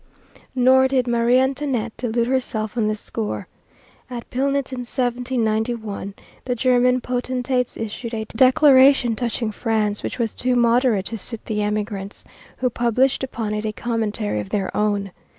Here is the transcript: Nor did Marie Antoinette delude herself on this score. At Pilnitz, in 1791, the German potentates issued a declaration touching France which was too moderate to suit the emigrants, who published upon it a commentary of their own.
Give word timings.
Nor 0.55 0.87
did 0.87 1.05
Marie 1.05 1.37
Antoinette 1.37 1.95
delude 1.95 2.25
herself 2.25 2.75
on 2.75 2.87
this 2.87 2.99
score. 2.99 3.47
At 4.09 4.27
Pilnitz, 4.31 4.71
in 4.73 4.79
1791, 4.79 6.15
the 6.45 6.55
German 6.55 7.01
potentates 7.01 7.77
issued 7.77 8.15
a 8.15 8.25
declaration 8.35 9.15
touching 9.15 9.51
France 9.51 10.01
which 10.01 10.17
was 10.17 10.33
too 10.33 10.55
moderate 10.55 11.05
to 11.05 11.19
suit 11.19 11.45
the 11.45 11.61
emigrants, 11.61 12.23
who 12.57 12.71
published 12.71 13.23
upon 13.23 13.53
it 13.53 13.63
a 13.63 13.71
commentary 13.71 14.39
of 14.39 14.49
their 14.49 14.75
own. 14.75 15.11